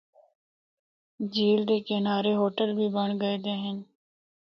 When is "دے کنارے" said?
1.69-2.33